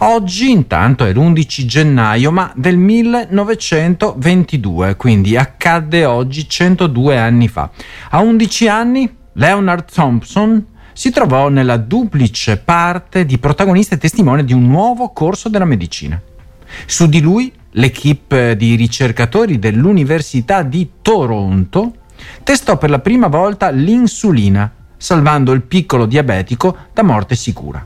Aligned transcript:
Oggi 0.00 0.52
intanto 0.52 1.04
è 1.04 1.12
l'11 1.12 1.64
gennaio 1.64 2.30
ma 2.30 2.52
del 2.54 2.76
1922, 2.76 4.94
quindi 4.94 5.36
accadde 5.36 6.04
oggi 6.04 6.48
102 6.48 7.18
anni 7.18 7.48
fa. 7.48 7.68
A 8.10 8.20
11 8.20 8.68
anni 8.68 9.12
Leonard 9.32 9.90
Thompson 9.90 10.66
si 10.92 11.10
trovò 11.10 11.48
nella 11.48 11.78
duplice 11.78 12.58
parte 12.58 13.26
di 13.26 13.38
protagonista 13.38 13.96
e 13.96 13.98
testimone 13.98 14.44
di 14.44 14.52
un 14.52 14.68
nuovo 14.68 15.08
corso 15.08 15.48
della 15.48 15.64
medicina. 15.64 16.22
Su 16.86 17.08
di 17.08 17.20
lui 17.20 17.52
l'equipe 17.72 18.56
di 18.56 18.76
ricercatori 18.76 19.58
dell'Università 19.58 20.62
di 20.62 20.90
Toronto 21.02 21.92
testò 22.44 22.78
per 22.78 22.90
la 22.90 23.00
prima 23.00 23.26
volta 23.26 23.70
l'insulina, 23.70 24.72
salvando 24.96 25.50
il 25.50 25.62
piccolo 25.62 26.06
diabetico 26.06 26.76
da 26.94 27.02
morte 27.02 27.34
sicura. 27.34 27.84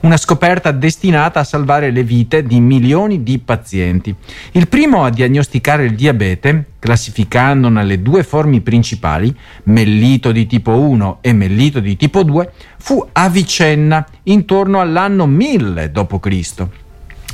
Una 0.00 0.16
scoperta 0.16 0.70
destinata 0.70 1.40
a 1.40 1.44
salvare 1.44 1.90
le 1.90 2.02
vite 2.02 2.42
di 2.42 2.60
milioni 2.60 3.22
di 3.22 3.38
pazienti. 3.38 4.14
Il 4.52 4.68
primo 4.68 5.04
a 5.04 5.10
diagnosticare 5.10 5.84
il 5.84 5.94
diabete, 5.94 6.72
classificandone 6.78 7.84
le 7.84 8.02
due 8.02 8.22
forme 8.22 8.60
principali, 8.60 9.34
mellito 9.64 10.32
di 10.32 10.46
tipo 10.46 10.78
1 10.78 11.18
e 11.20 11.32
mellito 11.32 11.80
di 11.80 11.96
tipo 11.96 12.22
2, 12.22 12.52
fu 12.78 13.06
Avicenna 13.12 14.06
intorno 14.24 14.80
all'anno 14.80 15.26
1000 15.26 15.90
d.C., 15.90 16.66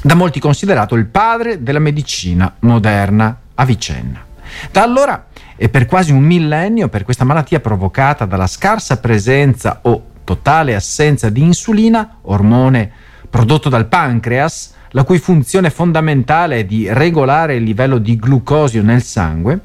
da 0.03 0.15
molti 0.15 0.41
considerato 0.41 0.95
il 0.95 1.07
padre 1.07 1.63
della 1.63 1.79
medicina 1.79 2.55
moderna, 2.61 3.39
Avicenna. 3.55 4.25
Da 4.71 4.83
allora 4.83 5.27
e 5.57 5.69
per 5.69 5.85
quasi 5.85 6.11
un 6.11 6.23
millennio 6.23 6.89
per 6.89 7.05
questa 7.05 7.25
malattia 7.25 7.61
provocata 7.61 8.25
dalla 8.25 8.47
scarsa 8.47 8.99
presenza 8.99 9.81
o 9.83 10.07
totale 10.31 10.77
assenza 10.77 11.29
di 11.29 11.43
insulina, 11.43 12.19
ormone 12.23 12.89
prodotto 13.29 13.69
dal 13.69 13.89
pancreas, 13.89 14.75
la 14.91 15.03
cui 15.03 15.19
funzione 15.19 15.71
fondamentale 15.71 16.61
è 16.61 16.65
di 16.65 16.87
regolare 16.89 17.57
il 17.57 17.65
livello 17.65 17.99
di 17.99 18.17
glucosio 18.17 18.81
nel 18.83 19.03
sangue, 19.03 19.59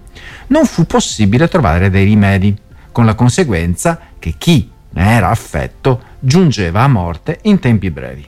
non 0.48 0.66
fu 0.66 0.88
possibile 0.88 1.48
trovare 1.48 1.92
dei 1.92 2.06
rimedi, 2.06 2.58
con 2.92 3.06
la 3.06 3.14
conseguenza 3.14 4.00
che 4.18 4.34
chi 4.40 4.68
ne 4.90 5.12
era 5.12 5.30
affetto 5.30 6.02
giungeva 6.20 6.82
a 6.82 6.88
morte 6.88 7.38
in 7.44 7.60
tempi 7.60 7.92
brevi. 7.92 8.28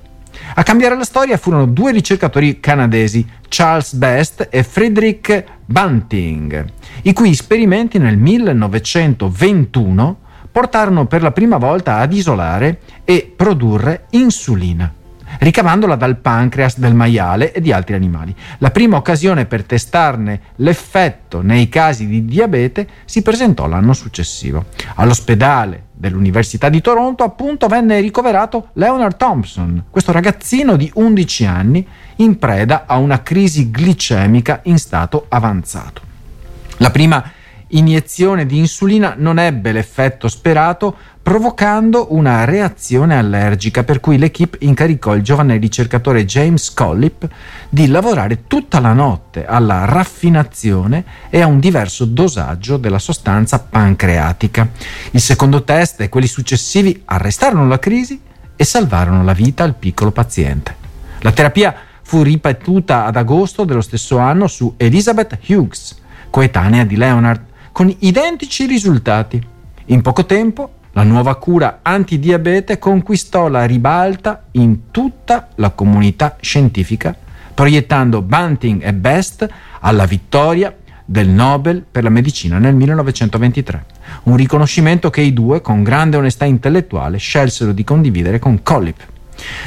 A 0.54 0.62
cambiare 0.62 0.96
la 0.96 1.06
storia 1.06 1.38
furono 1.38 1.66
due 1.66 1.92
ricercatori 1.92 2.60
canadesi, 2.60 3.28
Charles 3.48 3.96
Best 3.96 4.48
e 4.52 4.62
Frederick 4.62 5.44
Bunting, 5.66 6.66
i 7.04 7.14
cui 7.14 7.32
esperimenti 7.32 7.98
nel 7.98 8.18
1921 8.18 10.26
portarono 10.58 11.06
per 11.06 11.22
la 11.22 11.32
prima 11.32 11.58
volta 11.58 11.98
ad 11.98 12.12
isolare 12.12 12.80
e 13.04 13.32
produrre 13.36 14.06
insulina 14.10 14.92
ricavandola 15.40 15.96
dal 15.96 16.18
pancreas 16.18 16.80
del 16.80 16.96
maiale 16.96 17.52
e 17.52 17.62
di 17.62 17.72
altri 17.72 17.94
animali. 17.94 18.34
La 18.58 18.72
prima 18.72 18.98
occasione 18.98 19.46
per 19.46 19.66
testarne 19.66 20.42
l'effetto 20.56 21.42
nei 21.42 21.70
casi 21.70 22.08
di 22.08 22.26
diabete 22.26 22.88
si 23.06 23.22
presentò 23.22 23.68
l'anno 23.68 23.94
successivo. 23.94 24.66
All'ospedale 24.96 25.90
dell'Università 25.92 26.70
di 26.70 26.82
Toronto 26.82 27.24
appunto 27.24 27.68
venne 27.68 28.00
ricoverato 28.00 28.70
Leonard 28.74 29.16
Thompson, 29.16 29.84
questo 29.92 30.12
ragazzino 30.12 30.76
di 30.76 30.90
11 30.92 31.46
anni 31.46 31.88
in 32.16 32.40
preda 32.40 32.86
a 32.88 32.98
una 32.98 33.22
crisi 33.22 33.70
glicemica 33.70 34.62
in 34.64 34.80
stato 34.80 35.26
avanzato. 35.30 36.02
La 36.78 36.90
prima 36.90 37.24
iniezione 37.70 38.46
di 38.46 38.58
insulina 38.58 39.16
non 39.18 39.40
ebbe 39.40 39.72
l'effetto 39.72 40.28
sperato, 40.28 40.96
provocando 41.22 42.14
una 42.14 42.46
reazione 42.46 43.18
allergica, 43.18 43.84
per 43.84 44.00
cui 44.00 44.18
l'equipe 44.18 44.60
incaricò 44.62 45.14
il 45.14 45.24
giovane 45.24 45.58
ricercatore 45.58 46.24
James 46.26 46.74
Collip 46.74 47.28
di 47.68 47.88
lavorare 47.88 48.48
tutta 48.48 48.80
la 48.80 48.94
notte 48.94 49.46
alla 49.46 49.84
raffinazione 49.84 51.04
e 51.30 51.42
a 51.42 51.48
un 51.48 51.60
diverso 51.60 52.06
dosaggio 52.06 52.78
della 52.78 53.00
sostanza 53.00 53.60
pancreatica. 53.60 54.70
Il 55.12 55.20
secondo 55.20 55.64
test 55.64 56.00
e 56.00 56.10
quelli 56.10 56.28
successivi 56.28 57.02
arrestarono 57.04 57.68
la 57.68 57.80
crisi 57.80 58.22
e 58.56 58.64
salvarono 58.64 59.24
la 59.26 59.34
vita 59.34 59.66
al 59.66 59.76
piccolo 59.76 60.12
paziente. 60.12 60.76
La 61.20 61.32
terapia 61.34 61.76
fu 62.04 62.22
ripetuta 62.22 63.04
ad 63.04 63.18
agosto 63.18 63.66
dello 63.66 63.82
stesso 63.82 64.18
anno 64.18 64.48
su 64.48 64.74
Elizabeth 64.78 65.38
Hughes, 65.46 66.00
coetanea 66.30 66.86
di 66.86 66.96
Leonard, 66.96 67.47
con 67.78 67.96
identici 68.00 68.66
risultati. 68.66 69.40
In 69.86 70.02
poco 70.02 70.26
tempo 70.26 70.78
la 70.94 71.04
nuova 71.04 71.36
cura 71.36 71.82
antidiabete 71.84 72.80
conquistò 72.80 73.50
la 73.50 73.66
ribalta 73.66 74.46
in 74.54 74.90
tutta 74.90 75.50
la 75.58 75.70
comunità 75.70 76.38
scientifica, 76.42 77.16
proiettando 77.54 78.24
Bunting 78.24 78.84
e 78.84 78.96
Best 78.96 79.48
alla 79.82 80.06
vittoria 80.06 80.76
del 81.06 81.30
Nobel 81.30 81.86
per 81.92 82.02
la 82.02 82.10
medicina 82.10 82.58
nel 82.58 82.74
1923, 82.74 83.86
un 84.24 84.36
riconoscimento 84.36 85.12
che 85.12 85.22
i 85.22 85.32
due, 85.32 85.62
con 85.62 85.84
grande 85.84 86.18
onestà 86.18 86.46
intellettuale, 86.46 87.20
scelsero 87.20 87.74
di 87.74 87.84
condividere 87.84 88.40
con 88.40 88.64
Collip. 88.64 89.06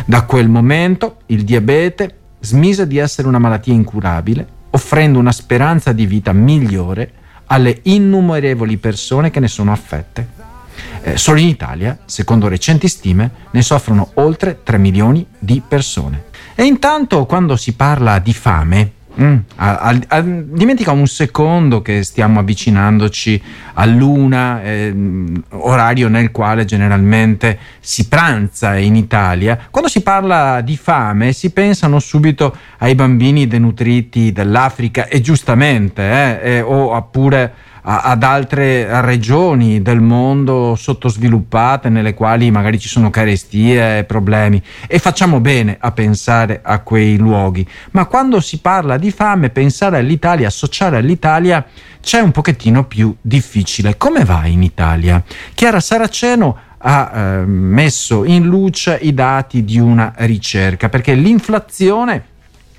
Da 0.04 0.24
quel 0.24 0.48
momento 0.48 1.18
il 1.26 1.44
diabete 1.44 2.16
smise 2.40 2.88
di 2.88 2.98
essere 2.98 3.28
una 3.28 3.38
malattia 3.38 3.72
incurabile, 3.72 4.44
offrendo 4.70 5.20
una 5.20 5.30
speranza 5.30 5.92
di 5.92 6.06
vita 6.06 6.32
migliore 6.32 7.12
alle 7.52 7.80
innumerevoli 7.82 8.76
persone 8.76 9.30
che 9.30 9.40
ne 9.40 9.48
sono 9.48 9.72
affette. 9.72 10.38
Eh, 11.02 11.16
solo 11.16 11.40
in 11.40 11.48
Italia, 11.48 11.98
secondo 12.04 12.48
recenti 12.48 12.88
stime, 12.88 13.30
ne 13.50 13.62
soffrono 13.62 14.10
oltre 14.14 14.60
3 14.62 14.78
milioni 14.78 15.26
di 15.38 15.62
persone. 15.66 16.24
E 16.54 16.64
intanto 16.64 17.26
quando 17.26 17.56
si 17.56 17.72
parla 17.72 18.18
di 18.18 18.34
fame, 18.34 18.92
Mm, 19.18 19.36
a, 19.56 19.78
a, 19.78 19.98
a, 20.06 20.20
dimentica 20.20 20.92
un 20.92 21.06
secondo 21.08 21.82
che 21.82 22.04
stiamo 22.04 22.38
avvicinandoci 22.38 23.42
all'una, 23.74 24.62
eh, 24.62 24.94
orario 25.48 26.08
nel 26.08 26.30
quale 26.30 26.64
generalmente 26.64 27.58
si 27.80 28.06
pranza 28.06 28.76
in 28.76 28.94
Italia. 28.94 29.66
Quando 29.70 29.90
si 29.90 30.02
parla 30.02 30.60
di 30.60 30.76
fame 30.76 31.32
si 31.32 31.50
pensano 31.50 31.98
subito 31.98 32.56
ai 32.78 32.94
bambini 32.94 33.48
denutriti 33.48 34.30
dell'Africa 34.30 35.08
e 35.08 35.20
giustamente, 35.20 36.02
eh, 36.02 36.38
eh, 36.42 36.60
o 36.60 36.94
oppure 36.94 37.52
ad 37.82 38.22
altre 38.22 39.00
regioni 39.00 39.82
del 39.82 40.00
mondo 40.00 40.74
sottosviluppate 40.74 41.88
nelle 41.88 42.14
quali 42.14 42.50
magari 42.50 42.78
ci 42.78 42.88
sono 42.88 43.10
carestie 43.10 43.98
e 43.98 44.04
problemi. 44.04 44.62
E 44.86 44.98
facciamo 44.98 45.40
bene 45.40 45.76
a 45.80 45.92
pensare 45.92 46.60
a 46.62 46.80
quei 46.80 47.16
luoghi. 47.16 47.66
Ma 47.92 48.06
quando 48.06 48.40
si 48.40 48.58
parla 48.58 48.98
di 48.98 49.10
fame 49.10 49.50
pensare 49.50 49.98
all'Italia 49.98 50.48
associare 50.48 50.96
all'Italia 50.96 51.64
c'è 52.02 52.20
un 52.20 52.30
pochettino 52.30 52.84
più 52.84 53.14
difficile. 53.20 53.96
Come 53.96 54.24
va 54.24 54.46
in 54.46 54.62
Italia? 54.62 55.22
Chiara 55.54 55.80
Saraceno 55.80 56.68
ha 56.82 57.12
eh, 57.12 57.44
messo 57.44 58.24
in 58.24 58.44
luce 58.46 58.98
i 59.02 59.12
dati 59.12 59.64
di 59.64 59.78
una 59.78 60.14
ricerca 60.16 60.88
perché 60.88 61.14
l'inflazione 61.14 62.24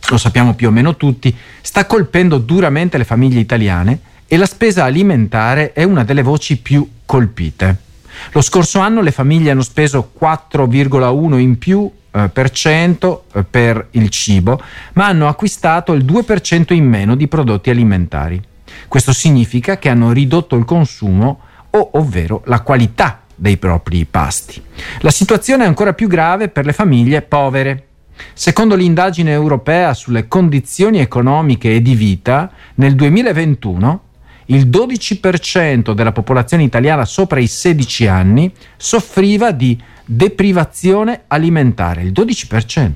lo 0.09 0.18
sappiamo 0.18 0.56
più 0.56 0.69
o 0.69 0.72
meno 0.72 0.95
tutti 0.95 1.35
sta 1.62 1.85
colpendo 1.85 2.39
duramente 2.39 2.97
le 2.97 3.03
famiglie 3.03 3.39
italiane 3.39 4.00
e 4.34 4.38
la 4.38 4.46
spesa 4.46 4.86
alimentare 4.86 5.74
è 5.74 5.84
una 5.84 6.06
delle 6.06 6.22
voci 6.22 6.56
più 6.56 6.90
colpite. 7.06 7.75
Lo 8.31 8.40
scorso 8.40 8.80
anno 8.80 9.02
le 9.02 9.12
famiglie 9.12 9.52
hanno 9.52 9.62
speso 9.62 10.14
4,1 10.18 11.38
in 11.38 11.58
più 11.58 11.92
eh, 12.12 12.30
per 12.30 12.50
cento 12.52 13.25
eh, 13.34 13.44
per 13.44 13.90
il 13.92 14.08
cibo, 14.08 14.62
ma 14.94 15.08
hanno 15.08 15.28
acquistato 15.28 15.92
il 15.92 16.06
2% 16.06 16.74
in 16.74 16.88
meno 16.88 17.18
di 17.18 17.28
prodotti 17.28 17.72
alimentari. 17.72 18.42
Questo 18.88 19.12
significa 19.12 19.78
che 19.78 19.90
hanno 19.90 20.14
ridotto 20.14 20.56
il 20.56 20.63
consumo 20.63 21.42
o 21.69 21.90
ovvero 21.96 22.42
la 22.46 22.62
qualità 22.62 23.24
dei 23.36 23.58
propri 23.58 24.06
pasti. 24.06 24.63
La 25.02 25.12
situazione 25.12 25.66
è 25.66 25.68
ancora 25.68 25.92
più 25.92 26.08
grave 26.08 26.48
per 26.48 26.63
le 26.63 26.72
famiglie 26.72 27.22
povere. 27.22 27.88
Secondo 28.31 28.75
l'indagine 28.75 29.31
europea 29.31 29.94
sulle 29.94 30.30
condizioni 30.30 31.00
economiche 31.00 31.75
e 31.75 31.81
di 31.81 31.95
vita, 31.95 32.50
nel 32.75 32.95
2021 32.95 34.04
il 34.51 34.68
12% 34.68 35.94
della 35.94 36.12
popolazione 36.12 36.63
italiana 36.63 37.06
sopra 37.06 37.39
i 37.39 37.48
16 37.48 38.07
anni 38.07 38.51
soffriva 38.77 39.51
di 39.51 39.80
deprivazione 40.06 41.24
alimentare, 41.27 42.03
il 42.03 42.12
12%, 42.12 42.92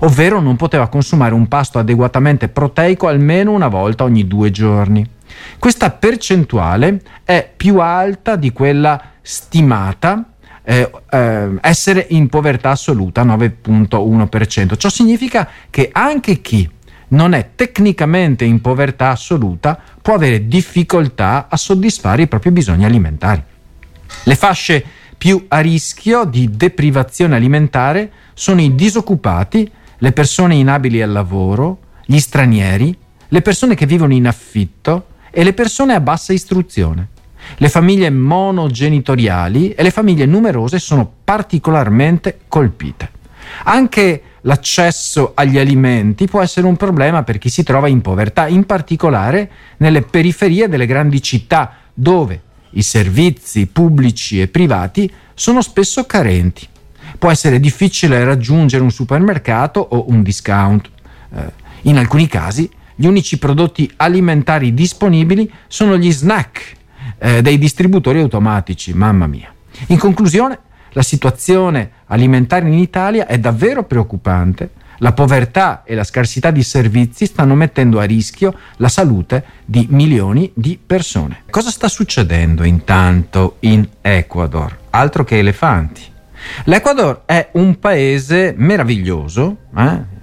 ovvero 0.00 0.40
non 0.40 0.56
poteva 0.56 0.88
consumare 0.88 1.34
un 1.34 1.48
pasto 1.48 1.78
adeguatamente 1.78 2.48
proteico 2.48 3.08
almeno 3.08 3.52
una 3.52 3.68
volta 3.68 4.04
ogni 4.04 4.26
due 4.26 4.50
giorni. 4.50 5.06
Questa 5.58 5.90
percentuale 5.90 7.00
è 7.24 7.50
più 7.56 7.80
alta 7.80 8.36
di 8.36 8.52
quella 8.52 9.00
stimata 9.22 10.24
eh, 10.62 10.90
eh, 11.10 11.48
essere 11.62 12.06
in 12.10 12.28
povertà 12.28 12.70
assoluta, 12.70 13.24
9.1%. 13.24 14.76
Ciò 14.76 14.90
significa 14.90 15.48
che 15.70 15.88
anche 15.90 16.42
chi 16.42 16.68
non 17.08 17.32
è 17.32 17.50
tecnicamente 17.54 18.44
in 18.44 18.60
povertà 18.60 19.10
assoluta 19.10 19.78
può 20.02 20.14
avere 20.14 20.46
difficoltà 20.46 21.46
a 21.48 21.56
soddisfare 21.56 22.22
i 22.22 22.26
propri 22.26 22.50
bisogni 22.50 22.84
alimentari. 22.84 23.42
Le 24.24 24.34
fasce 24.34 24.84
più 25.16 25.46
a 25.48 25.60
rischio 25.60 26.24
di 26.24 26.50
deprivazione 26.50 27.34
alimentare 27.34 28.10
sono 28.34 28.60
i 28.60 28.74
disoccupati 28.74 29.70
le 29.98 30.12
persone 30.12 30.54
inabili 30.54 31.02
al 31.02 31.10
lavoro, 31.10 31.78
gli 32.04 32.18
stranieri, 32.18 32.96
le 33.28 33.42
persone 33.42 33.74
che 33.74 33.86
vivono 33.86 34.12
in 34.12 34.26
affitto 34.26 35.08
e 35.30 35.42
le 35.42 35.52
persone 35.52 35.94
a 35.94 36.00
bassa 36.00 36.32
istruzione. 36.32 37.08
Le 37.56 37.68
famiglie 37.68 38.10
monogenitoriali 38.10 39.72
e 39.72 39.82
le 39.82 39.90
famiglie 39.90 40.26
numerose 40.26 40.78
sono 40.78 41.10
particolarmente 41.24 42.40
colpite. 42.48 43.10
Anche 43.64 44.22
l'accesso 44.48 45.32
agli 45.34 45.58
alimenti 45.58 46.26
può 46.26 46.40
essere 46.40 46.66
un 46.66 46.76
problema 46.76 47.22
per 47.22 47.36
chi 47.36 47.50
si 47.50 47.62
trova 47.62 47.86
in 47.86 48.00
povertà, 48.00 48.48
in 48.48 48.64
particolare 48.64 49.50
nelle 49.76 50.00
periferie 50.00 50.68
delle 50.68 50.86
grandi 50.86 51.22
città, 51.22 51.74
dove 51.92 52.42
i 52.70 52.82
servizi 52.82 53.66
pubblici 53.66 54.40
e 54.40 54.48
privati 54.48 55.12
sono 55.34 55.60
spesso 55.60 56.06
carenti. 56.06 56.66
Può 57.18 57.30
essere 57.30 57.60
difficile 57.60 58.24
raggiungere 58.24 58.82
un 58.82 58.90
supermercato 58.90 59.80
o 59.80 60.06
un 60.08 60.22
discount. 60.22 60.88
Eh, 61.34 61.52
in 61.82 61.98
alcuni 61.98 62.26
casi 62.26 62.68
gli 62.94 63.06
unici 63.06 63.38
prodotti 63.38 63.90
alimentari 63.96 64.72
disponibili 64.72 65.50
sono 65.66 65.98
gli 65.98 66.10
snack 66.10 66.76
eh, 67.18 67.42
dei 67.42 67.58
distributori 67.58 68.20
automatici, 68.20 68.94
mamma 68.94 69.26
mia. 69.26 69.52
In 69.88 69.98
conclusione, 69.98 70.58
la 70.92 71.02
situazione 71.02 71.90
alimentare 72.06 72.66
in 72.66 72.74
Italia 72.74 73.26
è 73.26 73.38
davvero 73.38 73.84
preoccupante. 73.84 74.70
La 75.00 75.12
povertà 75.12 75.84
e 75.84 75.94
la 75.94 76.02
scarsità 76.02 76.50
di 76.50 76.62
servizi 76.64 77.26
stanno 77.26 77.54
mettendo 77.54 78.00
a 78.00 78.04
rischio 78.04 78.52
la 78.76 78.88
salute 78.88 79.44
di 79.64 79.86
milioni 79.90 80.50
di 80.54 80.78
persone. 80.84 81.42
Cosa 81.50 81.70
sta 81.70 81.86
succedendo 81.86 82.64
intanto 82.64 83.56
in 83.60 83.86
Ecuador? 84.00 84.76
Altro 84.90 85.22
che 85.22 85.38
elefanti. 85.38 86.02
L'Ecuador 86.64 87.22
è 87.26 87.50
un 87.52 87.78
paese 87.78 88.54
meraviglioso, 88.56 89.56
eh? 89.76 90.16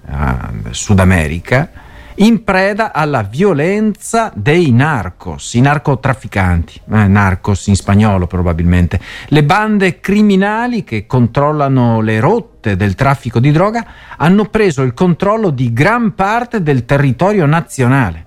Sud 0.72 1.00
America, 1.00 1.70
in 2.16 2.44
preda 2.44 2.94
alla 2.94 3.24
violenza 3.24 4.32
dei 4.34 4.72
narcos, 4.72 5.54
i 5.56 5.62
narcotrafficanti, 5.62 6.82
eh, 6.92 7.08
narcos 7.08 7.68
in 7.68 7.76
spagnolo 7.76 8.26
probabilmente, 8.28 9.00
le 9.28 9.44
bande 9.44 10.00
criminali 10.00 10.84
che 10.84 11.06
controllano 11.08 12.00
le 12.00 12.20
rotte 12.20 12.78
del 12.78 12.96
traffico 12.96 13.40
di 13.40 13.52
droga 13.52 13.86
hanno 14.18 14.46
preso 14.46 14.82
il 14.84 14.94
controllo 14.94 15.50
di 15.50 15.74
gran 15.74 16.14
parte 16.16 16.64
del 16.64 16.86
territorio 16.86 17.46
nazionale. 17.46 18.24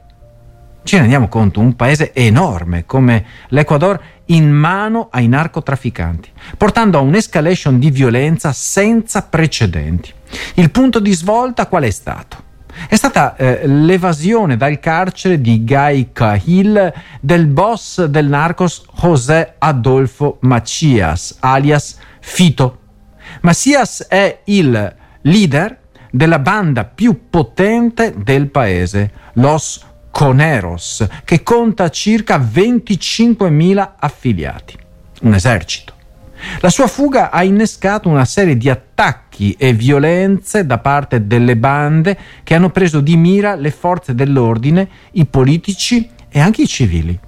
Ci 0.83 0.97
rendiamo 0.97 1.29
conto, 1.29 1.61
un 1.61 1.75
paese 1.77 2.13
enorme 2.15 2.85
come 2.87 3.25
l'Ecuador 3.49 4.01
in 4.27 4.51
mano 4.51 5.09
ai 5.11 5.29
narcotrafficanti, 5.29 6.31
portando 6.57 6.99
a 6.99 7.03
un'escalation 7.03 7.79
di 7.79 7.91
violenza 7.91 8.53
senza 8.53 9.23
precedenti. 9.23 10.13
Il 10.55 10.71
punto 10.71 10.99
di 11.01 11.13
svolta 11.13 11.67
qual 11.67 11.85
è 11.85 11.91
stato? 11.91 12.48
È 12.87 12.95
stata 12.95 13.37
eh, 13.37 13.67
l'evasione 13.67 14.57
dal 14.57 14.79
carcere 14.79 15.41
di 15.41 15.65
Guy 15.65 16.11
Cahill 16.13 16.93
del 17.21 17.47
boss 17.47 18.05
del 18.05 18.27
narcos 18.27 18.85
José 19.01 19.55
Adolfo 19.59 20.39
Macias, 20.41 21.37
alias 21.41 21.99
Fito. 22.21 22.79
Macias 23.41 24.07
è 24.09 24.41
il 24.45 24.95
leader 25.23 25.79
della 26.11 26.39
banda 26.39 26.85
più 26.85 27.29
potente 27.29 28.15
del 28.17 28.49
paese, 28.49 29.11
Los 29.35 29.85
Coneros, 30.11 31.07
che 31.25 31.43
conta 31.43 31.91
circa 31.91 32.39
25.000 32.39 33.91
affiliati, 33.99 34.79
un 35.23 35.35
esercito. 35.35 35.98
La 36.61 36.71
sua 36.71 36.87
fuga 36.87 37.31
ha 37.31 37.43
innescato 37.43 38.09
una 38.09 38.25
serie 38.25 38.57
di 38.57 38.69
attacchi 38.69 39.55
e 39.59 39.73
violenze 39.73 40.67
da 40.67 40.79
parte 40.79 41.27
delle 41.27 41.57
bande 41.57 42.19
che 42.43 42.55
hanno 42.55 42.71
preso 42.71 43.01
di 43.01 43.17
mira 43.17 43.55
le 43.55 43.71
forze 43.71 44.15
dell'ordine, 44.15 44.89
i 45.13 45.27
politici 45.27 46.09
e 46.29 46.41
anche 46.41 46.63
i 46.63 46.67
civili. 46.67 47.19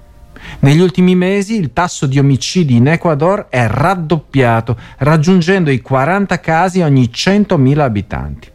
Negli 0.60 0.80
ultimi 0.80 1.14
mesi 1.14 1.56
il 1.56 1.72
tasso 1.72 2.06
di 2.06 2.18
omicidi 2.18 2.76
in 2.76 2.88
Ecuador 2.88 3.46
è 3.50 3.66
raddoppiato, 3.66 4.76
raggiungendo 4.98 5.70
i 5.70 5.80
40 5.80 6.40
casi 6.40 6.80
ogni 6.80 7.10
100.000 7.12 7.78
abitanti. 7.78 8.48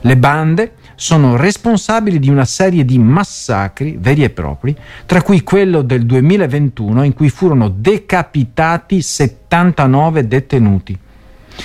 Le 0.00 0.16
bande 0.16 0.72
sono 1.02 1.34
responsabili 1.34 2.20
di 2.20 2.30
una 2.30 2.44
serie 2.44 2.84
di 2.84 2.96
massacri 2.96 3.96
veri 3.98 4.22
e 4.22 4.30
propri, 4.30 4.76
tra 5.04 5.20
cui 5.20 5.42
quello 5.42 5.82
del 5.82 6.06
2021 6.06 7.02
in 7.02 7.12
cui 7.12 7.28
furono 7.28 7.68
decapitati 7.68 9.02
79 9.02 10.28
detenuti. 10.28 10.96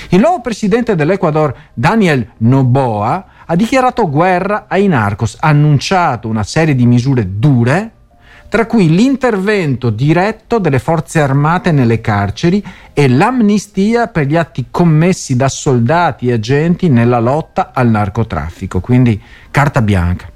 Il 0.10 0.20
nuovo 0.20 0.42
presidente 0.42 0.96
dell'Ecuador, 0.96 1.56
Daniel 1.72 2.32
Noboa, 2.38 3.26
ha 3.46 3.56
dichiarato 3.56 4.10
guerra 4.10 4.66
ai 4.68 4.88
narcos, 4.88 5.38
ha 5.40 5.50
annunciato 5.50 6.28
una 6.28 6.44
serie 6.44 6.74
di 6.74 6.88
misure 6.88 7.38
dure 7.38 7.92
tra 8.50 8.66
cui 8.66 8.90
l'intervento 8.90 9.90
diretto 9.90 10.60
delle 10.60 10.80
forze 10.80 11.20
armate 11.20 11.72
nelle 11.72 12.02
carceri 12.02 12.64
e 12.94 13.08
l'amnistia 13.10 14.08
per 14.08 14.26
gli 14.26 14.36
atti 14.36 14.68
commessi 14.72 15.36
da 15.36 15.50
soldati 15.50 16.30
e 16.30 16.34
agenti 16.34 16.90
nella 16.90 17.20
lotta 17.20 17.72
al 17.74 17.90
narcotraffico, 17.90 18.80
quindi 18.80 19.22
carta 19.52 19.82
bianca. 19.82 20.30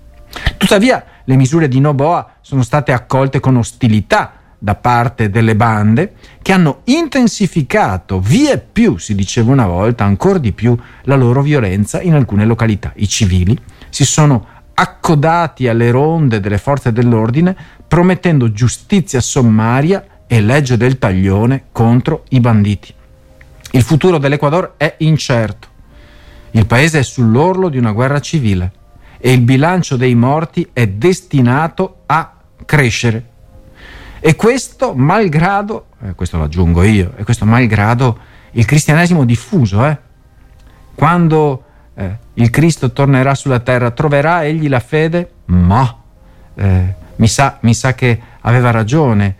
Tuttavia 0.58 1.04
le 1.24 1.36
misure 1.36 1.68
di 1.68 1.80
Noboa 1.80 2.36
sono 2.42 2.64
state 2.64 2.92
accolte 2.92 3.40
con 3.40 3.56
ostilità 3.58 4.34
da 4.64 4.76
parte 4.76 5.30
delle 5.30 5.56
bande 5.56 6.14
che 6.42 6.52
hanno 6.52 6.82
intensificato 6.84 8.20
via 8.20 8.60
più, 8.60 8.98
si 8.98 9.16
diceva 9.16 9.52
una 9.52 9.66
volta, 9.66 10.04
ancora 10.04 10.38
di 10.38 10.52
più 10.52 10.78
la 11.04 11.16
loro 11.16 11.42
violenza 11.42 12.00
in 12.02 12.14
alcune 12.14 12.46
località. 12.46 12.92
I 12.96 13.08
civili 13.08 13.58
si 13.90 14.06
sono 14.06 14.46
accodati 14.74 15.68
alle 15.68 15.90
ronde 15.92 16.40
delle 16.40 16.58
forze 16.58 16.92
dell'ordine 16.92 17.56
promettendo 17.92 18.54
giustizia 18.54 19.20
sommaria 19.20 20.24
e 20.26 20.40
legge 20.40 20.78
del 20.78 20.98
taglione 20.98 21.66
contro 21.74 22.24
i 22.30 22.40
banditi. 22.40 22.94
Il 23.72 23.84
futuro 23.84 24.18
dell'Ecuador 24.18 24.76
è 24.78 24.96
incerto. 25.00 25.68
Il 26.52 26.66
paese 26.68 27.00
è 27.00 27.04
sull'orlo 27.04 27.68
di 27.68 27.78
una 27.78 27.92
guerra 27.92 28.22
civile 28.22 28.72
e 29.18 29.34
il 29.34 29.42
bilancio 29.42 29.98
dei 29.98 30.16
morti 30.16 30.70
è 30.72 30.88
destinato 30.88 32.04
a 32.06 32.34
crescere. 32.64 33.26
E 34.22 34.38
questo 34.38 34.94
malgrado, 34.94 35.88
eh, 36.02 36.16
questo 36.16 36.38
lo 36.38 36.46
aggiungo 36.46 36.84
io, 36.84 37.12
e 37.18 37.26
questo 37.26 37.44
malgrado 37.44 38.20
il 38.52 38.64
cristianesimo 38.64 39.26
diffuso, 39.26 39.86
eh? 39.86 39.98
Quando 40.96 41.64
eh, 41.96 42.18
il 42.36 42.50
Cristo 42.52 42.94
tornerà 42.94 43.36
sulla 43.36 43.60
terra, 43.60 43.92
troverà 43.92 44.46
egli 44.46 44.70
la 44.70 44.80
fede? 44.80 45.32
Ma 45.48 45.94
eh, 46.56 47.00
mi 47.22 47.28
sa, 47.28 47.60
mi 47.62 47.76
sa 47.76 47.94
che 47.94 48.20
aveva 48.42 48.72
ragione 48.72 49.36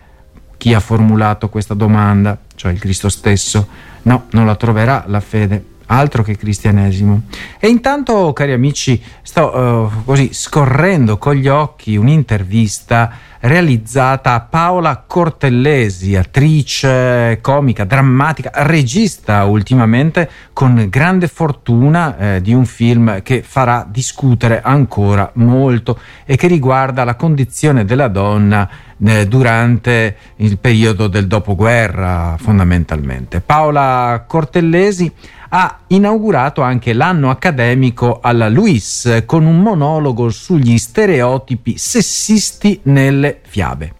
chi 0.56 0.72
ha 0.72 0.78
formulato 0.78 1.48
questa 1.48 1.74
domanda, 1.74 2.38
cioè 2.54 2.70
il 2.70 2.78
Cristo 2.78 3.08
stesso. 3.08 3.68
No, 4.02 4.26
non 4.30 4.46
la 4.46 4.54
troverà 4.54 5.02
la 5.08 5.18
fede, 5.18 5.64
altro 5.92 6.22
che 6.22 6.36
cristianesimo. 6.36 7.22
E 7.58 7.68
intanto, 7.68 8.32
cari 8.32 8.52
amici, 8.52 9.00
sto 9.22 9.56
uh, 9.56 10.04
così 10.04 10.30
scorrendo 10.32 11.18
con 11.18 11.34
gli 11.34 11.48
occhi 11.48 11.96
un'intervista 11.96 13.30
realizzata 13.42 14.34
a 14.34 14.40
Paola 14.40 15.02
Cortellesi, 15.04 16.14
attrice 16.14 17.38
comica, 17.40 17.84
drammatica, 17.84 18.50
regista 18.54 19.44
ultimamente 19.44 20.30
con 20.52 20.86
grande 20.88 21.26
fortuna 21.26 22.16
eh, 22.16 22.40
di 22.40 22.54
un 22.54 22.64
film 22.64 23.20
che 23.22 23.42
farà 23.42 23.84
discutere 23.88 24.60
ancora 24.62 25.30
molto 25.34 25.98
e 26.24 26.36
che 26.36 26.46
riguarda 26.46 27.02
la 27.02 27.16
condizione 27.16 27.84
della 27.84 28.08
donna 28.08 28.68
eh, 29.04 29.26
durante 29.26 30.16
il 30.36 30.58
periodo 30.58 31.08
del 31.08 31.26
dopoguerra 31.26 32.36
fondamentalmente. 32.38 33.40
Paola 33.40 34.24
Cortellesi 34.26 35.12
ha 35.54 35.80
inaugurato 35.88 36.62
anche 36.62 36.94
l'anno 36.94 37.28
accademico 37.28 38.20
alla 38.22 38.48
LUIS 38.48 39.24
con 39.26 39.44
un 39.44 39.60
monologo 39.60 40.30
sugli 40.30 40.78
stereotipi 40.78 41.76
sessisti 41.76 42.80
nelle 42.84 43.40
fiabe. 43.42 43.94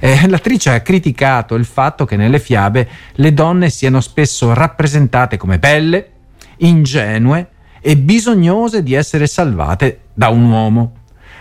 Eh, 0.00 0.26
l'attrice 0.26 0.70
ha 0.70 0.80
criticato 0.80 1.54
il 1.54 1.66
fatto 1.66 2.04
che 2.04 2.16
nelle 2.16 2.40
fiabe 2.40 2.88
le 3.14 3.32
donne 3.32 3.70
siano 3.70 4.00
spesso 4.00 4.52
rappresentate 4.52 5.36
come 5.36 5.60
belle, 5.60 6.10
ingenue 6.58 7.48
e 7.80 7.96
bisognose 7.96 8.82
di 8.82 8.94
essere 8.94 9.28
salvate 9.28 10.00
da 10.14 10.30
un 10.30 10.50
uomo. 10.50 10.92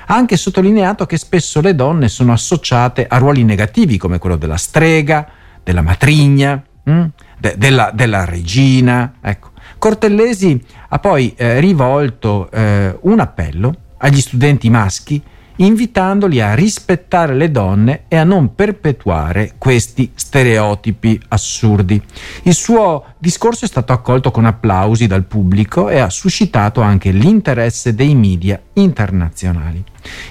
Ha 0.05 0.15
anche 0.15 0.37
sottolineato 0.37 1.07
che 1.07 1.17
spesso 1.17 1.61
le 1.61 1.73
donne 1.73 2.09
sono 2.09 2.31
associate 2.31 3.07
a 3.07 3.17
ruoli 3.17 3.43
negativi 3.43 3.97
come 3.97 4.19
quello 4.19 4.37
della 4.37 4.57
strega, 4.57 5.27
della 5.63 5.81
matrigna? 5.81 6.63
De- 7.37 7.55
della, 7.57 7.91
della, 7.93 8.25
regina. 8.25 9.15
Ecco. 9.21 9.51
Cortellesi 9.77 10.63
ha 10.89 10.99
poi 10.99 11.33
eh, 11.35 11.59
rivolto 11.59 12.49
eh, 12.51 12.97
un 13.01 13.19
appello 13.19 13.75
agli 13.97 14.21
studenti 14.21 14.69
maschi 14.69 15.21
invitandoli 15.57 16.41
a 16.41 16.53
rispettare 16.53 17.33
le 17.33 17.49
donne 17.49 18.03
e 18.07 18.17
a 18.17 18.23
non 18.23 18.53
perpetuare 18.53 19.53
questi 19.57 20.11
stereotipi 20.13 21.19
assurdi. 21.29 22.01
Il 22.43 22.53
suo 22.53 23.13
discorso 23.17 23.65
è 23.65 23.67
stato 23.67 23.93
accolto 23.93 24.31
con 24.31 24.45
applausi 24.45 25.07
dal 25.07 25.23
pubblico 25.23 25.89
e 25.89 25.99
ha 25.99 26.09
suscitato 26.09 26.81
anche 26.81 27.11
l'interesse 27.11 27.95
dei 27.95 28.13
media 28.15 28.59
internazionali. 28.73 29.83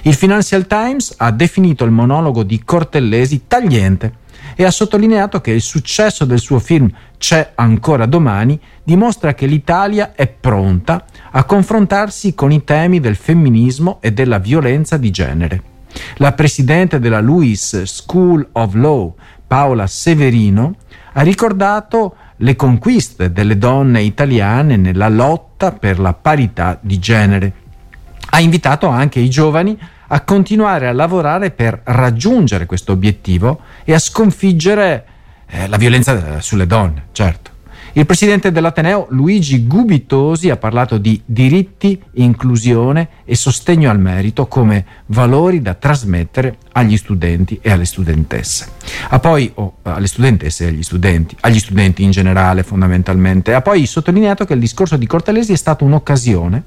Il 0.03 0.15
Financial 0.15 0.65
Times 0.65 1.13
ha 1.17 1.31
definito 1.31 1.83
il 1.83 1.91
monologo 1.91 2.43
di 2.43 2.63
Cortellesi 2.63 3.43
tagliente 3.47 4.25
e 4.59 4.65
ha 4.65 4.71
sottolineato 4.71 5.39
che 5.39 5.51
il 5.51 5.61
successo 5.61 6.25
del 6.25 6.39
suo 6.39 6.57
film 6.57 6.89
C'è 7.19 7.51
ancora 7.53 8.07
domani 8.07 8.59
dimostra 8.83 9.35
che 9.35 9.45
l'Italia 9.45 10.13
è 10.15 10.27
pronta 10.27 11.05
a 11.31 11.43
confrontarsi 11.43 12.33
con 12.33 12.51
i 12.51 12.63
temi 12.63 12.99
del 12.99 13.15
femminismo 13.15 13.99
e 14.01 14.11
della 14.13 14.39
violenza 14.39 14.97
di 14.97 15.11
genere. 15.11 15.61
La 16.17 16.33
presidente 16.33 16.99
della 16.99 17.19
Lewis 17.19 17.83
School 17.83 18.47
of 18.53 18.73
Law, 18.73 19.15
Paola 19.45 19.85
Severino, 19.85 20.75
ha 21.13 21.21
ricordato 21.21 22.15
le 22.37 22.55
conquiste 22.55 23.31
delle 23.31 23.57
donne 23.57 24.01
italiane 24.01 24.75
nella 24.75 25.09
lotta 25.09 25.71
per 25.71 25.99
la 25.99 26.13
parità 26.13 26.77
di 26.81 26.97
genere. 26.97 27.53
Ha 28.29 28.39
invitato 28.39 28.87
anche 28.87 29.19
i 29.19 29.29
giovani 29.29 29.77
a 30.07 30.21
continuare 30.21 30.87
a 30.87 30.93
lavorare 30.93 31.51
per 31.51 31.81
raggiungere 31.83 32.65
questo 32.65 32.91
obiettivo 32.91 33.61
e 33.83 33.93
a 33.93 33.99
sconfiggere 33.99 35.05
eh, 35.47 35.67
la 35.67 35.77
violenza 35.77 36.41
sulle 36.41 36.67
donne, 36.67 37.07
certo. 37.11 37.55
Il 37.97 38.05
presidente 38.05 38.51
dell'Ateneo 38.51 39.07
Luigi 39.09 39.65
Gubitosi 39.65 40.51
ha 40.51 40.57
parlato 40.57 40.99
di 40.99 41.19
diritti, 41.25 41.99
inclusione 42.15 43.07
e 43.25 43.33
sostegno 43.35 43.89
al 43.89 43.99
merito 43.99 44.45
come 44.45 44.85
valori 45.07 45.63
da 45.63 45.73
trasmettere 45.73 46.57
agli 46.73 46.95
studenti 46.95 47.57
e 47.59 47.71
alle 47.71 47.85
studentesse. 47.85 48.67
Ha 49.09 49.17
poi, 49.17 49.49
oh, 49.55 49.77
alle 49.81 50.05
studentesse 50.05 50.65
e 50.65 50.67
agli 50.67 50.83
studenti, 50.83 51.35
agli 51.39 51.57
studenti 51.57 52.03
in 52.03 52.11
generale 52.11 52.61
fondamentalmente, 52.61 53.55
ha 53.55 53.63
poi 53.63 53.87
sottolineato 53.87 54.45
che 54.45 54.53
il 54.53 54.59
discorso 54.59 54.95
di 54.95 55.07
Cortelesi 55.07 55.53
è 55.53 55.57
stato 55.57 55.83
un'occasione 55.83 56.63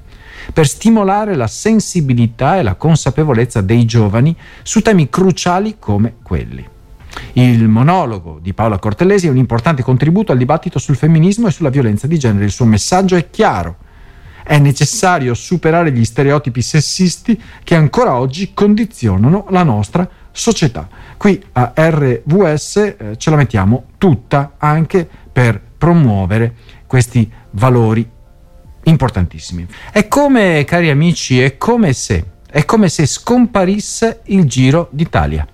per 0.51 0.67
stimolare 0.67 1.35
la 1.35 1.47
sensibilità 1.47 2.57
e 2.57 2.63
la 2.63 2.75
consapevolezza 2.75 3.61
dei 3.61 3.85
giovani 3.85 4.35
su 4.63 4.81
temi 4.81 5.09
cruciali 5.09 5.77
come 5.79 6.15
quelli. 6.21 6.67
Il 7.33 7.67
monologo 7.67 8.39
di 8.41 8.53
Paola 8.53 8.79
Cortellesi 8.79 9.27
è 9.27 9.29
un 9.29 9.37
importante 9.37 9.83
contributo 9.83 10.31
al 10.31 10.37
dibattito 10.37 10.79
sul 10.79 10.95
femminismo 10.95 11.47
e 11.47 11.51
sulla 11.51 11.69
violenza 11.69 12.07
di 12.07 12.17
genere. 12.17 12.45
Il 12.45 12.51
suo 12.51 12.65
messaggio 12.65 13.15
è 13.15 13.29
chiaro. 13.29 13.77
È 14.43 14.57
necessario 14.57 15.33
superare 15.33 15.91
gli 15.91 16.03
stereotipi 16.03 16.61
sessisti 16.61 17.39
che 17.63 17.75
ancora 17.75 18.15
oggi 18.15 18.53
condizionano 18.53 19.45
la 19.49 19.63
nostra 19.63 20.09
società. 20.31 20.87
Qui 21.15 21.41
a 21.53 21.73
RVS 21.75 22.75
eh, 22.77 22.95
ce 23.17 23.29
la 23.29 23.35
mettiamo 23.35 23.85
tutta 23.97 24.53
anche 24.57 25.07
per 25.31 25.61
promuovere 25.77 26.55
questi 26.87 27.29
valori 27.51 28.09
importantissimi. 28.83 29.67
È 29.91 30.07
come, 30.07 30.63
cari 30.65 30.89
amici, 30.89 31.41
è 31.41 31.57
come 31.57 31.93
se, 31.93 32.23
è 32.49 32.65
come 32.65 32.89
se 32.89 33.05
scomparisse 33.05 34.21
il 34.25 34.45
Giro 34.45 34.89
d'Italia. 34.91 35.47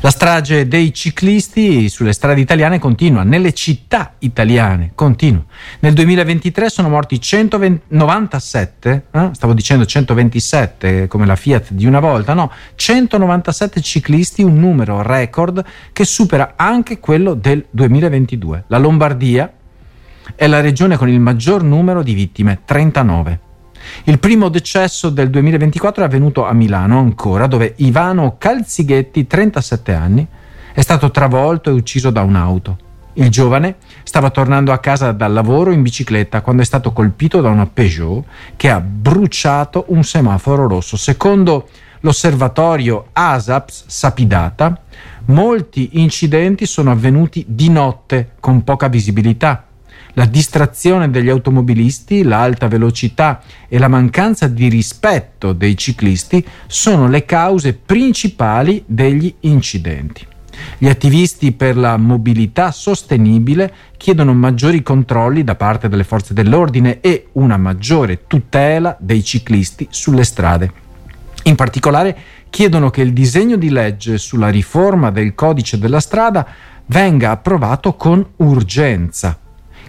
La 0.00 0.10
strage 0.10 0.68
dei 0.68 0.92
ciclisti 0.92 1.88
sulle 1.88 2.12
strade 2.12 2.40
italiane 2.40 2.78
continua, 2.78 3.22
nelle 3.22 3.52
città 3.52 4.14
italiane 4.18 4.92
continua. 4.94 5.44
Nel 5.80 5.94
2023 5.94 6.68
sono 6.68 6.88
morti 6.88 7.20
197, 7.20 9.06
eh? 9.10 9.30
stavo 9.32 9.52
dicendo 9.52 9.84
127 9.84 11.08
come 11.08 11.26
la 11.26 11.36
Fiat 11.36 11.72
di 11.72 11.86
una 11.86 12.00
volta, 12.00 12.34
no, 12.34 12.50
197 12.74 13.80
ciclisti, 13.80 14.42
un 14.42 14.58
numero 14.58 15.02
record 15.02 15.64
che 15.92 16.04
supera 16.04 16.54
anche 16.56 16.98
quello 17.00 17.34
del 17.34 17.64
2022. 17.70 18.64
La 18.68 18.78
Lombardia 18.78 19.50
è 20.34 20.46
la 20.46 20.60
regione 20.60 20.96
con 20.96 21.08
il 21.08 21.20
maggior 21.20 21.62
numero 21.62 22.02
di 22.02 22.14
vittime, 22.14 22.60
39. 22.64 23.40
Il 24.04 24.18
primo 24.18 24.48
decesso 24.48 25.10
del 25.10 25.30
2024 25.30 26.02
è 26.02 26.06
avvenuto 26.06 26.44
a 26.44 26.52
Milano 26.52 26.98
ancora, 26.98 27.46
dove 27.46 27.74
Ivano 27.76 28.36
Calzighetti, 28.38 29.26
37 29.26 29.92
anni, 29.92 30.26
è 30.72 30.80
stato 30.80 31.10
travolto 31.10 31.70
e 31.70 31.74
ucciso 31.74 32.10
da 32.10 32.22
un'auto. 32.22 32.78
Il 33.14 33.30
giovane 33.30 33.76
stava 34.02 34.28
tornando 34.28 34.72
a 34.72 34.78
casa 34.78 35.12
dal 35.12 35.32
lavoro 35.32 35.70
in 35.70 35.80
bicicletta 35.80 36.42
quando 36.42 36.60
è 36.60 36.66
stato 36.66 36.92
colpito 36.92 37.40
da 37.40 37.48
una 37.48 37.66
Peugeot 37.66 38.24
che 38.56 38.68
ha 38.68 38.80
bruciato 38.80 39.86
un 39.88 40.04
semaforo 40.04 40.68
rosso. 40.68 40.98
Secondo 40.98 41.68
l'osservatorio 42.00 43.06
ASAPS 43.12 43.84
Sapidata, 43.86 44.82
molti 45.26 45.90
incidenti 45.92 46.66
sono 46.66 46.90
avvenuti 46.90 47.42
di 47.48 47.70
notte 47.70 48.32
con 48.38 48.62
poca 48.62 48.88
visibilità 48.88 49.65
la 50.16 50.24
distrazione 50.24 51.10
degli 51.10 51.28
automobilisti, 51.28 52.22
l'alta 52.22 52.68
velocità 52.68 53.42
e 53.68 53.78
la 53.78 53.88
mancanza 53.88 54.48
di 54.48 54.68
rispetto 54.68 55.52
dei 55.52 55.76
ciclisti 55.76 56.44
sono 56.66 57.06
le 57.06 57.26
cause 57.26 57.74
principali 57.74 58.82
degli 58.86 59.32
incidenti. 59.40 60.26
Gli 60.78 60.88
attivisti 60.88 61.52
per 61.52 61.76
la 61.76 61.98
mobilità 61.98 62.72
sostenibile 62.72 63.72
chiedono 63.98 64.32
maggiori 64.32 64.82
controlli 64.82 65.44
da 65.44 65.54
parte 65.54 65.90
delle 65.90 66.04
forze 66.04 66.32
dell'ordine 66.32 67.00
e 67.00 67.28
una 67.32 67.58
maggiore 67.58 68.26
tutela 68.26 68.96
dei 68.98 69.22
ciclisti 69.22 69.86
sulle 69.90 70.24
strade. 70.24 70.72
In 71.42 71.56
particolare 71.56 72.16
chiedono 72.48 72.88
che 72.88 73.02
il 73.02 73.12
disegno 73.12 73.56
di 73.56 73.68
legge 73.68 74.16
sulla 74.16 74.48
riforma 74.48 75.10
del 75.10 75.34
codice 75.34 75.78
della 75.78 76.00
strada 76.00 76.46
venga 76.86 77.32
approvato 77.32 77.96
con 77.96 78.26
urgenza 78.36 79.40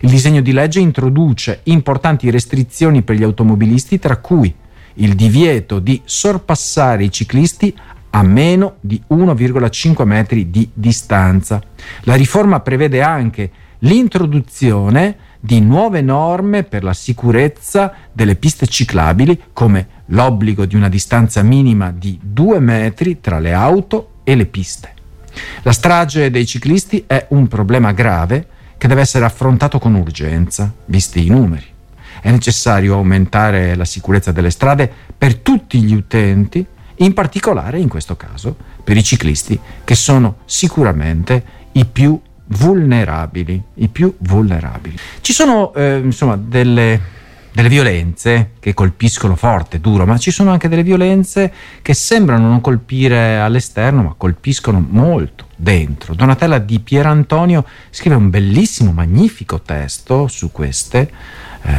il 0.01 0.09
disegno 0.09 0.41
di 0.41 0.51
legge 0.51 0.79
introduce 0.79 1.61
importanti 1.63 2.29
restrizioni 2.29 3.01
per 3.01 3.15
gli 3.15 3.23
automobilisti, 3.23 3.97
tra 3.97 4.17
cui 4.17 4.53
il 4.95 5.15
divieto 5.15 5.79
di 5.79 6.01
sorpassare 6.05 7.03
i 7.03 7.11
ciclisti 7.11 7.75
a 8.11 8.23
meno 8.23 8.75
di 8.79 9.01
1,5 9.09 10.03
metri 10.03 10.49
di 10.49 10.69
distanza. 10.73 11.61
La 12.03 12.15
riforma 12.15 12.59
prevede 12.59 13.01
anche 13.01 13.51
l'introduzione 13.79 15.17
di 15.39 15.61
nuove 15.61 16.01
norme 16.01 16.63
per 16.63 16.83
la 16.83 16.93
sicurezza 16.93 17.93
delle 18.11 18.35
piste 18.35 18.65
ciclabili, 18.67 19.39
come 19.53 19.87
l'obbligo 20.07 20.65
di 20.65 20.75
una 20.75 20.89
distanza 20.89 21.41
minima 21.43 21.91
di 21.91 22.19
2 22.21 22.59
metri 22.59 23.19
tra 23.21 23.39
le 23.39 23.53
auto 23.53 24.11
e 24.23 24.35
le 24.35 24.45
piste. 24.45 24.93
La 25.61 25.71
strage 25.71 26.31
dei 26.31 26.45
ciclisti 26.45 27.03
è 27.05 27.27
un 27.29 27.47
problema 27.47 27.91
grave 27.91 28.47
che 28.77 28.87
deve 28.87 29.01
essere 29.01 29.25
affrontato 29.25 29.79
con 29.79 29.95
urgenza, 29.95 30.71
visti 30.85 31.25
i 31.25 31.29
numeri. 31.29 31.65
È 32.21 32.31
necessario 32.31 32.95
aumentare 32.95 33.75
la 33.75 33.85
sicurezza 33.85 34.31
delle 34.31 34.49
strade 34.49 34.91
per 35.17 35.35
tutti 35.35 35.81
gli 35.81 35.93
utenti, 35.93 36.65
in 36.97 37.13
particolare 37.13 37.79
in 37.79 37.87
questo 37.87 38.15
caso 38.15 38.55
per 38.83 38.97
i 38.97 39.03
ciclisti, 39.03 39.59
che 39.83 39.95
sono 39.95 40.37
sicuramente 40.45 41.43
i 41.73 41.85
più 41.85 42.19
vulnerabili. 42.45 43.61
I 43.75 43.87
più 43.89 44.15
vulnerabili. 44.19 44.97
Ci 45.21 45.33
sono 45.33 45.73
eh, 45.73 45.97
insomma 45.97 46.37
delle 46.37 47.15
delle 47.57 47.69
violenze 47.69 48.51
che 48.59 48.75
colpiscono 48.75 49.35
forte, 49.35 49.79
duro, 49.79 50.05
ma 50.05 50.19
ci 50.19 50.29
sono 50.29 50.51
anche 50.51 50.69
delle 50.69 50.83
violenze 50.83 51.51
che 51.81 51.95
sembrano 51.95 52.47
non 52.47 52.61
colpire 52.61 53.39
all'esterno, 53.39 54.03
ma 54.03 54.13
colpiscono 54.15 54.85
molto 54.87 55.47
dentro. 55.55 56.13
Donatella 56.13 56.59
di 56.59 56.79
Pierantonio 56.79 57.65
scrive 57.89 58.13
un 58.13 58.29
bellissimo, 58.29 58.91
magnifico 58.91 59.59
testo 59.59 60.27
su 60.27 60.51
queste, 60.51 61.09
eh, 61.63 61.73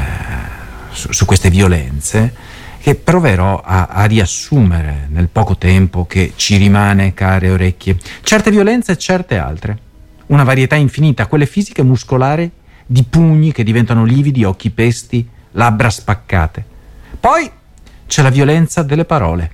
su, 0.91 1.13
su 1.13 1.25
queste 1.25 1.49
violenze 1.49 2.35
che 2.81 2.97
proverò 2.97 3.63
a, 3.65 3.87
a, 3.87 4.05
riassumere 4.07 5.07
nel 5.11 5.29
poco 5.29 5.57
tempo 5.57 6.07
che 6.07 6.33
ci 6.35 6.57
rimane, 6.57 7.15
care 7.15 7.51
orecchie. 7.51 7.99
Certe 8.23 8.51
violenze 8.51 8.91
e 8.91 8.99
certe 8.99 9.39
altre. 9.39 9.79
Una 10.27 10.43
varietà 10.43 10.75
infinita, 10.75 11.29
quelle 11.29 11.47
fisiche 11.47 11.85
muscolari, 11.85 12.51
di 12.85 13.05
pugni 13.05 13.53
che 13.53 13.63
diventano 13.63 14.03
lividi, 14.03 14.43
occhi 14.43 14.71
pesti, 14.71 15.37
labbra 15.59 15.91
spaccate. 15.91 16.65
Poi 17.19 17.51
c'è 18.07 18.23
la 18.23 18.31
violenza 18.31 18.83
delle 18.83 19.05
parole. 19.05 19.51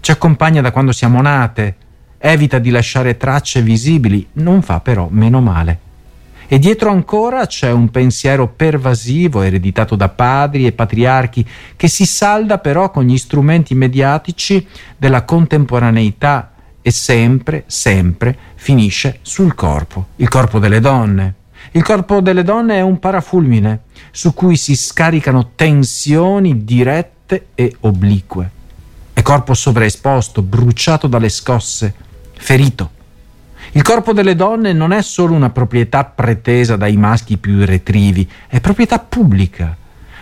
Ci 0.00 0.10
accompagna 0.10 0.60
da 0.60 0.72
quando 0.72 0.90
siamo 0.90 1.20
nate, 1.20 1.76
evita 2.18 2.58
di 2.58 2.70
lasciare 2.70 3.16
tracce 3.16 3.62
visibili, 3.62 4.26
non 4.34 4.62
fa 4.62 4.80
però 4.80 5.06
meno 5.10 5.40
male. 5.40 5.78
E 6.46 6.58
dietro 6.58 6.90
ancora 6.90 7.46
c'è 7.46 7.70
un 7.70 7.90
pensiero 7.90 8.48
pervasivo 8.48 9.42
ereditato 9.42 9.96
da 9.96 10.08
padri 10.08 10.66
e 10.66 10.72
patriarchi 10.72 11.46
che 11.76 11.88
si 11.88 12.04
salda 12.04 12.58
però 12.58 12.90
con 12.90 13.04
gli 13.04 13.16
strumenti 13.16 13.74
mediatici 13.74 14.66
della 14.96 15.24
contemporaneità 15.24 16.52
e 16.82 16.90
sempre, 16.90 17.64
sempre 17.66 18.36
finisce 18.56 19.18
sul 19.22 19.54
corpo, 19.54 20.08
il 20.16 20.28
corpo 20.28 20.58
delle 20.58 20.80
donne. 20.80 21.34
Il 21.72 21.82
corpo 21.82 22.20
delle 22.20 22.42
donne 22.42 22.76
è 22.76 22.80
un 22.80 22.98
parafulmine 22.98 23.80
su 24.10 24.32
cui 24.34 24.56
si 24.56 24.76
scaricano 24.76 25.52
tensioni 25.54 26.64
dirette 26.64 27.46
e 27.54 27.74
oblique. 27.80 28.50
È 29.12 29.22
corpo 29.22 29.54
sovraesposto, 29.54 30.42
bruciato 30.42 31.06
dalle 31.06 31.28
scosse, 31.28 31.94
ferito. 32.36 32.90
Il 33.72 33.82
corpo 33.82 34.12
delle 34.12 34.36
donne 34.36 34.72
non 34.72 34.92
è 34.92 35.02
solo 35.02 35.34
una 35.34 35.50
proprietà 35.50 36.04
pretesa 36.04 36.76
dai 36.76 36.96
maschi 36.96 37.38
più 37.38 37.64
retrivi, 37.64 38.28
è 38.46 38.60
proprietà 38.60 38.98
pubblica. 38.98 39.76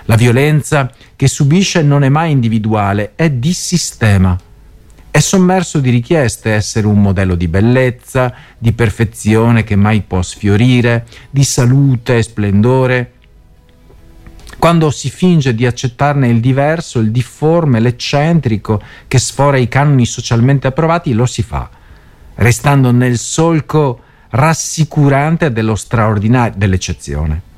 La 0.07 0.17
violenza 0.17 0.91
che 1.15 1.29
subisce 1.29 1.83
non 1.83 2.03
è 2.03 2.09
mai 2.09 2.31
individuale, 2.31 3.13
è 3.15 3.31
di 3.31 3.53
sistema. 3.53 4.39
È 5.13 5.21
sommerso 5.21 5.79
di 5.79 5.91
richieste 5.91 6.53
essere 6.53 6.87
un 6.87 7.03
modello 7.03 7.35
di 7.35 7.47
bellezza, 7.47 8.35
di 8.57 8.73
perfezione 8.73 9.63
che 9.63 9.77
mai 9.77 10.01
può 10.01 10.23
sfiorire, 10.23 11.07
di 11.29 11.45
salute 11.45 12.17
e 12.17 12.23
splendore. 12.23 13.13
Quando 14.59 14.91
si 14.91 15.11
finge 15.11 15.55
di 15.55 15.67
accettarne 15.67 16.29
il 16.29 16.41
diverso, 16.41 16.99
il 16.99 17.11
difforme, 17.11 17.79
l'eccentrico, 17.79 18.81
che 19.07 19.19
sfora 19.19 19.59
i 19.59 19.69
canoni 19.69 20.07
socialmente 20.07 20.67
approvati, 20.67 21.13
lo 21.13 21.27
si 21.27 21.43
fa 21.43 21.69
restando 22.37 22.91
nel 22.91 23.19
solco 23.19 24.01
rassicurante 24.31 25.53
dello 25.53 25.75
straordinario, 25.75 26.55
dell'eccezione. 26.57 27.52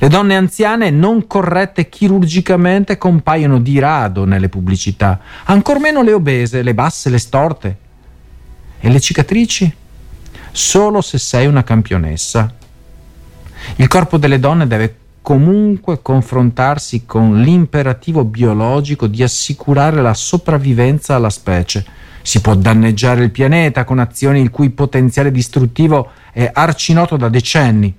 Le 0.00 0.08
donne 0.08 0.36
anziane 0.36 0.90
non 0.90 1.26
corrette 1.26 1.88
chirurgicamente 1.88 2.98
compaiono 2.98 3.58
di 3.58 3.78
rado 3.78 4.24
nelle 4.24 4.48
pubblicità, 4.48 5.20
ancor 5.44 5.80
meno 5.80 6.02
le 6.02 6.12
obese, 6.12 6.62
le 6.62 6.74
basse, 6.74 7.10
le 7.10 7.18
storte. 7.18 7.76
E 8.78 8.88
le 8.88 9.00
cicatrici? 9.00 9.74
Solo 10.52 11.00
se 11.00 11.18
sei 11.18 11.46
una 11.46 11.64
campionessa. 11.64 12.54
Il 13.76 13.88
corpo 13.88 14.18
delle 14.18 14.38
donne 14.38 14.68
deve 14.68 14.96
comunque 15.20 16.00
confrontarsi 16.00 17.04
con 17.04 17.40
l'imperativo 17.42 18.24
biologico 18.24 19.08
di 19.08 19.22
assicurare 19.22 20.00
la 20.00 20.14
sopravvivenza 20.14 21.16
alla 21.16 21.28
specie 21.28 21.84
si 22.28 22.42
può 22.42 22.54
danneggiare 22.54 23.24
il 23.24 23.30
pianeta 23.30 23.84
con 23.84 23.98
azioni 23.98 24.40
il 24.42 24.50
cui 24.50 24.68
potenziale 24.68 25.30
distruttivo 25.30 26.10
è 26.30 26.50
arcinoto 26.52 27.16
da 27.16 27.30
decenni, 27.30 27.96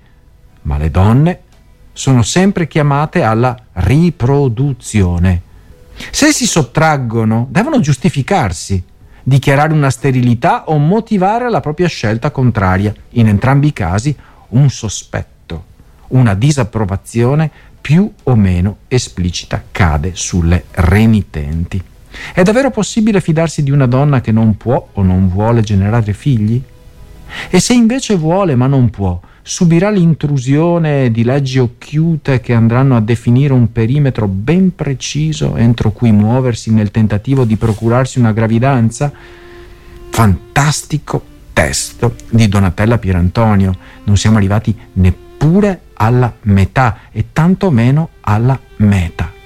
ma 0.62 0.78
le 0.78 0.88
donne 0.88 1.40
sono 2.00 2.22
sempre 2.22 2.66
chiamate 2.66 3.22
alla 3.22 3.54
riproduzione. 3.72 5.42
Se 6.10 6.32
si 6.32 6.46
sottraggono, 6.46 7.46
devono 7.50 7.78
giustificarsi, 7.78 8.82
dichiarare 9.22 9.74
una 9.74 9.90
sterilità 9.90 10.70
o 10.70 10.78
motivare 10.78 11.50
la 11.50 11.60
propria 11.60 11.88
scelta 11.88 12.30
contraria. 12.30 12.94
In 13.10 13.28
entrambi 13.28 13.66
i 13.66 13.72
casi 13.74 14.16
un 14.48 14.70
sospetto, 14.70 15.64
una 16.08 16.32
disapprovazione 16.32 17.50
più 17.78 18.10
o 18.22 18.34
meno 18.34 18.78
esplicita 18.88 19.62
cade 19.70 20.12
sulle 20.14 20.64
renitenti. 20.70 21.84
È 22.32 22.42
davvero 22.42 22.70
possibile 22.70 23.20
fidarsi 23.20 23.62
di 23.62 23.70
una 23.70 23.86
donna 23.86 24.22
che 24.22 24.32
non 24.32 24.56
può 24.56 24.88
o 24.90 25.02
non 25.02 25.28
vuole 25.28 25.60
generare 25.60 26.14
figli? 26.14 26.62
E 27.50 27.60
se 27.60 27.74
invece 27.74 28.16
vuole 28.16 28.54
ma 28.54 28.66
non 28.66 28.88
può, 28.88 29.20
subirà 29.42 29.90
l'intrusione 29.90 31.10
di 31.10 31.24
leggi 31.24 31.58
occhiute 31.58 32.40
che 32.40 32.52
andranno 32.52 32.96
a 32.96 33.00
definire 33.00 33.52
un 33.52 33.72
perimetro 33.72 34.26
ben 34.28 34.74
preciso 34.74 35.56
entro 35.56 35.90
cui 35.92 36.12
muoversi 36.12 36.72
nel 36.72 36.90
tentativo 36.90 37.44
di 37.44 37.56
procurarsi 37.56 38.18
una 38.18 38.32
gravidanza? 38.32 39.12
Fantastico 40.10 41.24
testo 41.52 42.14
di 42.30 42.48
Donatella 42.48 42.98
Pierantonio. 42.98 43.76
Non 44.04 44.16
siamo 44.16 44.36
arrivati 44.36 44.76
neppure 44.94 45.80
alla 45.94 46.32
metà 46.42 47.00
e 47.10 47.26
tanto 47.32 47.70
meno 47.70 48.10
alla 48.20 48.58
meta. 48.76 49.39